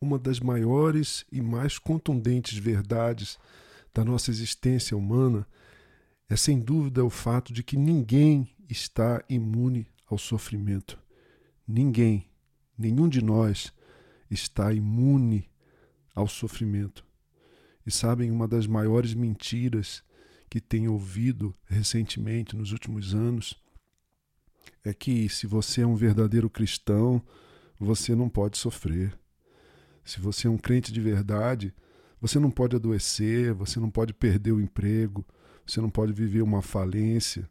[0.00, 3.38] Uma das maiores e mais contundentes verdades
[3.94, 5.46] da nossa existência humana
[6.28, 10.98] é sem dúvida o fato de que ninguém está imune ao sofrimento.
[11.66, 12.28] Ninguém,
[12.76, 13.72] nenhum de nós
[14.30, 15.48] está imune
[16.14, 17.04] ao sofrimento.
[17.86, 20.02] E sabem, uma das maiores mentiras
[20.50, 23.54] que tenho ouvido recentemente, nos últimos anos,
[24.84, 27.22] é que se você é um verdadeiro cristão,
[27.78, 29.16] você não pode sofrer.
[30.06, 31.74] Se você é um crente de verdade,
[32.20, 35.26] você não pode adoecer, você não pode perder o emprego,
[35.66, 37.50] você não pode viver uma falência,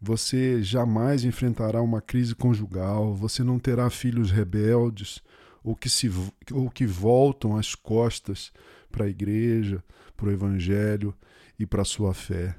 [0.00, 5.22] você jamais enfrentará uma crise conjugal, você não terá filhos rebeldes
[5.62, 6.10] ou que, se,
[6.50, 8.50] ou que voltam as costas
[8.90, 9.84] para a igreja,
[10.16, 11.14] para o evangelho
[11.58, 12.56] e para a sua fé.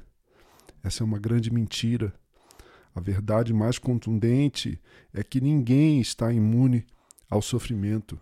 [0.83, 2.13] Essa é uma grande mentira.
[2.93, 4.79] A verdade mais contundente
[5.11, 6.85] é que ninguém está imune
[7.27, 8.19] ao sofrimento.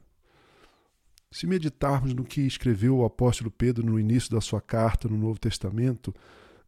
[1.34, 5.40] Se meditarmos no que escreveu o apóstolo Pedro no início da sua carta no Novo
[5.40, 6.14] Testamento,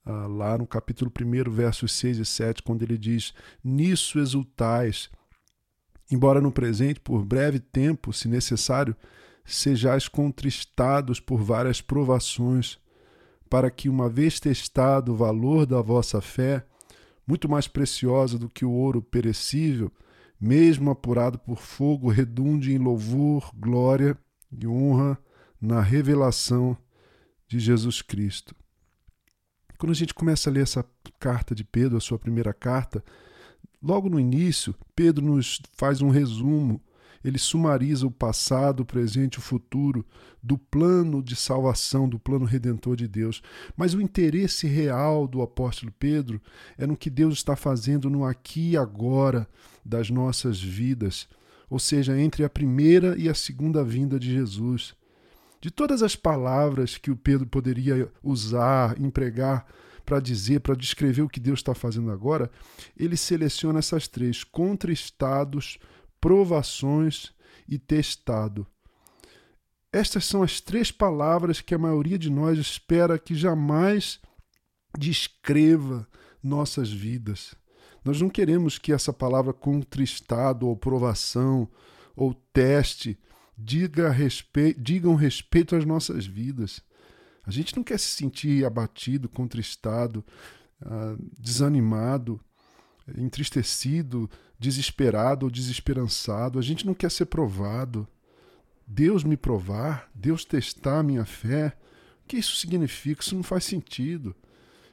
[0.05, 5.09] ah, lá no capítulo 1, versos 6 e 7, quando ele diz: Nisso exultais,
[6.09, 8.95] embora no presente, por breve tempo, se necessário,
[9.43, 12.79] sejais contristados por várias provações,
[13.49, 16.65] para que, uma vez testado o valor da vossa fé,
[17.27, 19.91] muito mais preciosa do que o ouro perecível,
[20.39, 24.17] mesmo apurado por fogo, redunde em louvor, glória
[24.59, 25.17] e honra
[25.59, 26.77] na revelação
[27.47, 28.55] de Jesus Cristo.
[29.77, 30.85] Quando a gente começa a ler essa
[31.19, 33.03] carta de Pedro, a sua primeira carta,
[33.81, 36.81] logo no início, Pedro nos faz um resumo.
[37.23, 40.05] Ele sumariza o passado, o presente e o futuro
[40.41, 43.41] do plano de salvação, do plano redentor de Deus.
[43.77, 46.41] Mas o interesse real do apóstolo Pedro
[46.77, 49.47] é no que Deus está fazendo no aqui e agora
[49.85, 51.27] das nossas vidas,
[51.69, 54.93] ou seja, entre a primeira e a segunda vinda de Jesus.
[55.61, 59.65] De todas as palavras que o Pedro poderia usar, empregar
[60.05, 62.51] para dizer, para descrever o que Deus está fazendo agora,
[62.97, 65.77] ele seleciona essas três: contristados,
[66.19, 67.31] provações
[67.67, 68.67] e testado.
[69.91, 74.19] Estas são as três palavras que a maioria de nós espera que jamais
[74.97, 76.07] descreva
[76.41, 77.55] nossas vidas.
[78.03, 81.67] Nós não queremos que essa palavra contristado ou provação
[82.15, 83.17] ou teste
[83.57, 86.81] diga respeito, digam respeito às nossas vidas.
[87.45, 90.23] A gente não quer se sentir abatido, contristado,
[90.81, 92.39] uh, desanimado,
[93.17, 96.57] entristecido, desesperado ou desesperançado.
[96.57, 98.07] A gente não quer ser provado.
[98.87, 101.75] Deus me provar, Deus testar a minha fé.
[102.23, 103.21] O que isso significa?
[103.21, 104.35] Isso não faz sentido.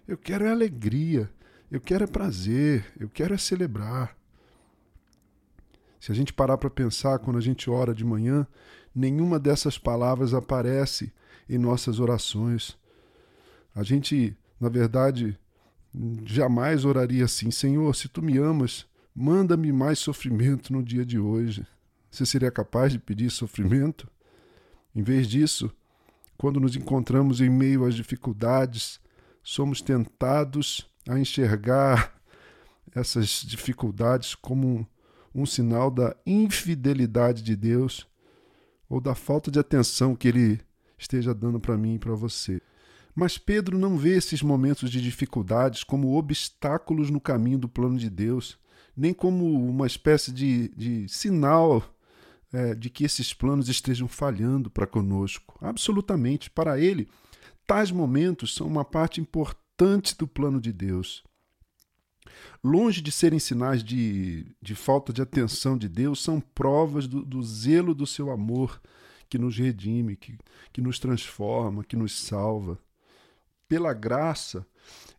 [0.06, 1.30] Eu quero é alegria,
[1.70, 4.16] eu quero é prazer, eu quero é celebrar.
[6.00, 8.46] Se a gente parar para pensar quando a gente ora de manhã,
[8.94, 11.12] nenhuma dessas palavras aparece
[11.48, 12.76] em nossas orações.
[13.74, 15.38] A gente, na verdade,
[16.24, 21.66] jamais oraria assim: Senhor, se tu me amas, manda-me mais sofrimento no dia de hoje.
[22.10, 24.08] Você seria capaz de pedir sofrimento?
[24.92, 25.70] Em vez disso,
[26.36, 28.98] quando nos encontramos em meio às dificuldades,
[29.42, 32.14] somos tentados a enxergar
[32.94, 34.86] essas dificuldades como
[35.34, 38.06] um sinal da infidelidade de Deus
[38.88, 40.60] ou da falta de atenção que ele
[40.96, 42.62] esteja dando para mim e para você.
[43.12, 48.08] Mas Pedro não vê esses momentos de dificuldades como obstáculos no caminho do plano de
[48.08, 48.56] Deus,
[48.96, 51.82] nem como uma espécie de, de sinal
[52.52, 55.58] é, de que esses planos estejam falhando para conosco.
[55.60, 56.48] Absolutamente.
[56.50, 57.08] Para ele,
[57.66, 59.59] tais momentos são uma parte importante
[60.18, 61.24] do plano de Deus.
[62.62, 67.42] Longe de serem sinais de, de falta de atenção de Deus, são provas do, do
[67.42, 68.80] zelo do seu amor
[69.28, 70.36] que nos redime, que,
[70.72, 72.78] que nos transforma, que nos salva.
[73.66, 74.66] Pela graça,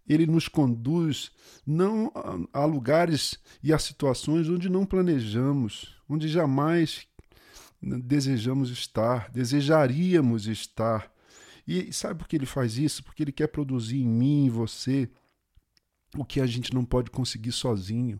[0.08, 1.32] ele nos conduz
[1.66, 2.12] não
[2.54, 7.08] a, a lugares e a situações onde não planejamos, onde jamais
[7.82, 11.12] desejamos estar, desejaríamos estar.
[11.68, 13.04] E sabe por que ele faz isso?
[13.04, 15.10] Porque ele quer produzir em mim e você
[16.18, 18.20] o que a gente não pode conseguir sozinho,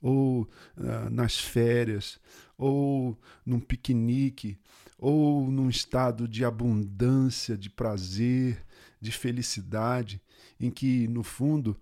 [0.00, 2.18] ou uh, nas férias,
[2.56, 4.58] ou num piquenique,
[4.98, 8.64] ou num estado de abundância, de prazer,
[9.00, 10.20] de felicidade,
[10.58, 11.78] em que, no fundo,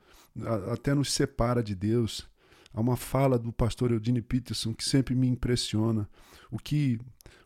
[0.73, 2.29] até nos separa de Deus.
[2.73, 6.09] Há uma fala do pastor Eudine Peterson que sempre me impressiona.
[6.51, 6.99] O que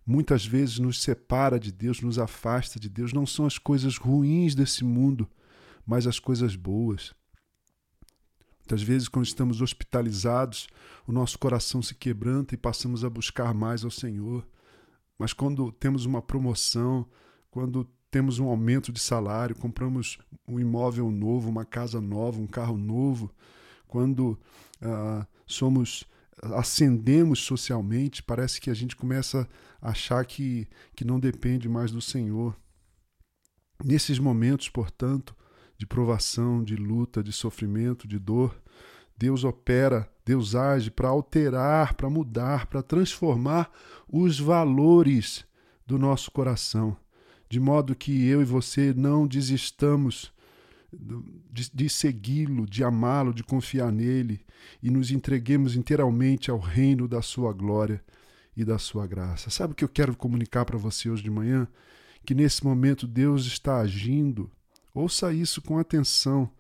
[0.09, 4.55] muitas vezes nos separa de Deus, nos afasta de Deus, não são as coisas ruins
[4.55, 5.29] desse mundo,
[5.87, 7.15] mas as coisas boas.
[8.61, 10.67] Muitas vezes, quando estamos hospitalizados,
[11.07, 14.47] o nosso coração se quebranta e passamos a buscar mais ao Senhor.
[15.19, 17.07] Mas quando temos uma promoção,
[17.51, 22.79] quando temos um aumento de salário, compramos um imóvel novo, uma casa nova, um carro
[22.79, 23.31] novo,
[23.87, 24.39] quando
[24.81, 26.05] ah, somos
[26.43, 29.49] ascendemos socialmente, parece que a gente começa
[29.81, 32.57] a achar que, que não depende mais do Senhor.
[33.85, 35.37] Nesses momentos, portanto,
[35.77, 38.61] de provação, de luta, de sofrimento, de dor,
[39.17, 43.71] Deus opera, Deus age para alterar, para mudar, para transformar
[44.09, 45.45] os valores
[45.87, 46.97] do nosso coração,
[47.49, 50.33] de modo que eu e você não desistamos
[50.93, 54.41] de, de segui-lo, de amá-lo, de confiar nele
[54.83, 58.03] e nos entreguemos inteiramente ao reino da sua glória
[58.57, 59.51] e da sua graça.
[59.51, 61.69] Sabe o que eu quero comunicar para você hoje de manhã?
[62.25, 64.51] Que nesse momento Deus está agindo.
[64.95, 66.51] Ouça isso com atenção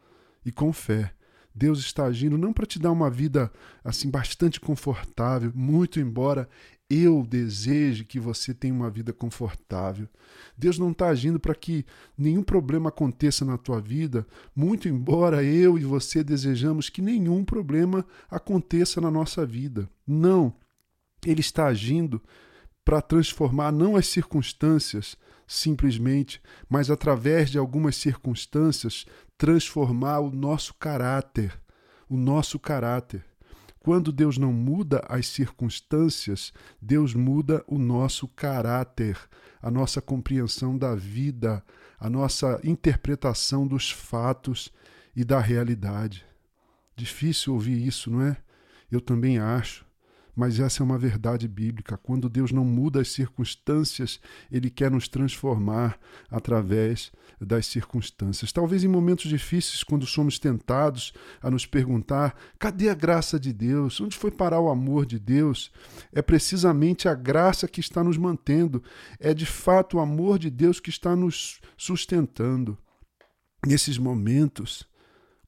[0.44, 1.12] e com fé.
[1.54, 3.50] Deus está agindo não para te dar uma vida
[3.82, 6.48] assim bastante confortável, muito embora
[6.90, 10.08] eu deseje que você tenha uma vida confortável.
[10.56, 11.84] Deus não está agindo para que
[12.16, 14.26] nenhum problema aconteça na tua vida,
[14.56, 19.88] muito embora eu e você desejamos que nenhum problema aconteça na nossa vida.
[20.06, 20.54] Não.
[21.26, 22.22] Ele está agindo
[22.84, 29.06] para transformar não as circunstâncias simplesmente, mas através de algumas circunstâncias,
[29.36, 31.58] transformar o nosso caráter.
[32.08, 33.27] O nosso caráter.
[33.88, 39.18] Quando Deus não muda as circunstâncias, Deus muda o nosso caráter,
[39.62, 41.64] a nossa compreensão da vida,
[41.98, 44.70] a nossa interpretação dos fatos
[45.16, 46.22] e da realidade.
[46.94, 48.36] Difícil ouvir isso, não é?
[48.92, 49.86] Eu também acho.
[50.38, 51.98] Mas essa é uma verdade bíblica.
[51.98, 54.20] Quando Deus não muda as circunstâncias,
[54.52, 55.98] Ele quer nos transformar
[56.30, 58.52] através das circunstâncias.
[58.52, 61.12] Talvez em momentos difíceis, quando somos tentados
[61.42, 64.00] a nos perguntar: cadê a graça de Deus?
[64.00, 65.72] Onde foi parar o amor de Deus?
[66.12, 68.80] É precisamente a graça que está nos mantendo.
[69.18, 72.78] É de fato o amor de Deus que está nos sustentando.
[73.66, 74.86] Nesses momentos,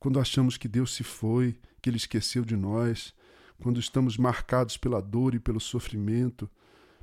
[0.00, 3.14] quando achamos que Deus se foi, que Ele esqueceu de nós,
[3.60, 6.50] quando estamos marcados pela dor e pelo sofrimento,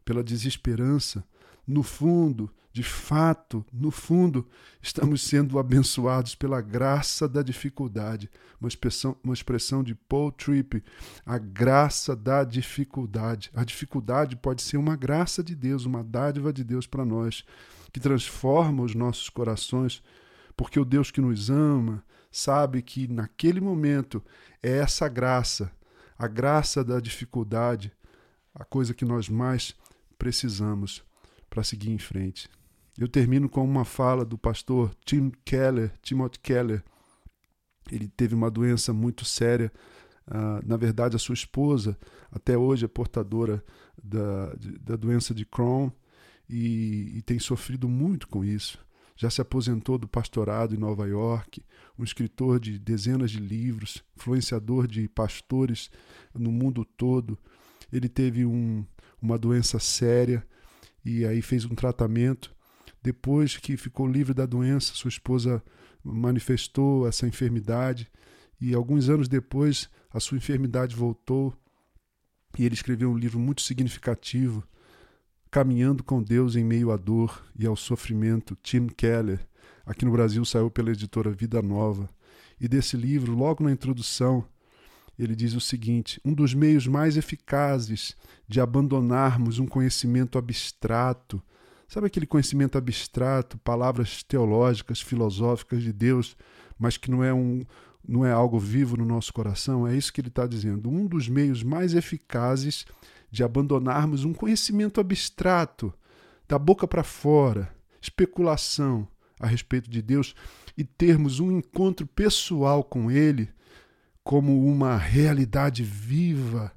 [0.03, 1.23] pela desesperança,
[1.65, 4.47] no fundo, de fato, no fundo,
[4.81, 8.29] estamos sendo abençoados pela graça da dificuldade.
[8.61, 10.83] Uma expressão, uma expressão de Paul Tripp,
[11.25, 13.49] a graça da dificuldade.
[13.53, 17.43] A dificuldade pode ser uma graça de Deus, uma dádiva de Deus para nós,
[17.91, 20.01] que transforma os nossos corações,
[20.55, 24.23] porque o Deus que nos ama sabe que naquele momento
[24.61, 25.71] é essa graça
[26.17, 27.91] a graça da dificuldade,
[28.53, 29.75] a coisa que nós mais
[30.17, 31.03] precisamos
[31.49, 32.49] para seguir em frente.
[32.97, 36.83] Eu termino com uma fala do pastor Tim Keller, Timothy Keller.
[37.91, 39.71] Ele teve uma doença muito séria.
[40.27, 41.97] Uh, na verdade, a sua esposa,
[42.31, 43.63] até hoje, é portadora
[44.01, 45.91] da, da doença de Crohn
[46.49, 48.86] e, e tem sofrido muito com isso
[49.17, 51.65] já se aposentou do pastorado em Nova York,
[51.97, 55.89] um escritor de dezenas de livros, influenciador de pastores
[56.33, 57.37] no mundo todo.
[57.91, 58.85] Ele teve um,
[59.19, 60.45] uma doença séria
[61.03, 62.55] e aí fez um tratamento.
[63.01, 65.63] Depois que ficou livre da doença, sua esposa
[66.03, 68.09] manifestou essa enfermidade
[68.61, 71.53] e alguns anos depois a sua enfermidade voltou
[72.57, 74.63] e ele escreveu um livro muito significativo
[75.49, 79.39] Caminhando com Deus em Meio à Dor e ao Sofrimento, Tim Keller.
[79.85, 82.09] Aqui no Brasil saiu pela editora Vida Nova.
[82.59, 84.43] E desse livro, logo na introdução,
[85.17, 88.15] ele diz o seguinte: um dos meios mais eficazes
[88.47, 91.41] de abandonarmos um conhecimento abstrato,
[91.87, 96.35] sabe aquele conhecimento abstrato, palavras teológicas, filosóficas de Deus,
[96.77, 97.65] mas que não é um
[98.07, 99.85] não é algo vivo no nosso coração?
[99.85, 100.89] É isso que ele está dizendo.
[100.89, 102.85] Um dos meios mais eficazes
[103.29, 105.93] de abandonarmos um conhecimento abstrato,
[106.47, 109.07] da boca para fora, especulação
[109.39, 110.33] a respeito de Deus
[110.77, 113.49] e termos um encontro pessoal com Ele
[114.23, 116.71] como uma realidade viva.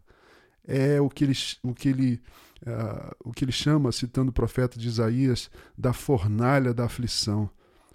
[0.66, 2.23] É o que ele, o que ele,
[2.62, 7.50] uh, o que ele chama, citando o profeta de Isaías, da fornalha da aflição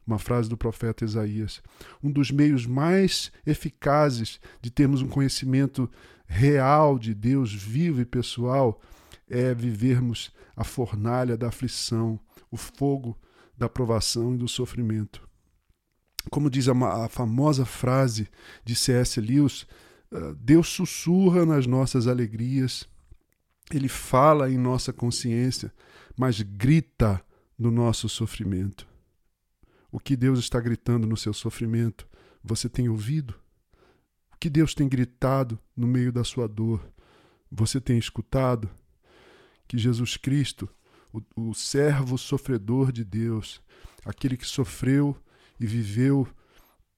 [0.06, 1.62] uma frase do profeta Isaías.
[2.04, 5.90] Um dos meios mais eficazes de termos um conhecimento
[6.28, 8.82] real de Deus, vivo e pessoal,
[9.30, 12.20] é vivermos a fornalha da aflição,
[12.52, 13.18] o fogo
[13.58, 15.28] da provação e do sofrimento.
[16.30, 18.28] Como diz a, famosa frase
[18.64, 19.20] de C.S.
[19.22, 19.68] Lewis,
[20.12, 22.88] ah, Deus sussurra nas nossas alegrias,
[23.72, 25.74] ele fala em nossa consciência,
[26.18, 27.24] mas grita
[27.58, 28.88] no nosso sofrimento.
[29.92, 32.08] O que Deus está gritando no seu sofrimento,
[32.44, 33.34] você tem ouvido?
[34.40, 36.88] Que Deus tem gritado no meio da sua dor?
[37.52, 38.70] Você tem escutado?
[39.68, 40.70] Que Jesus Cristo,
[41.12, 43.62] o, o servo sofredor de Deus,
[44.06, 45.18] aquele que sofreu
[45.60, 46.28] e viveu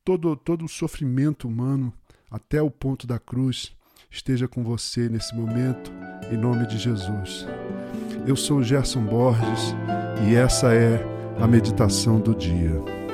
[0.04, 1.94] todo, todo o sofrimento humano
[2.30, 3.72] até o ponto da cruz,
[4.10, 5.92] esteja com você nesse momento,
[6.32, 7.46] em nome de Jesus.
[8.26, 9.76] Eu sou Gerson Borges
[10.28, 11.02] e essa é
[11.40, 13.07] a meditação do dia.